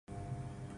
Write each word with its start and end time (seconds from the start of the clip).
No 0.07 0.15
audio. 0.15 0.61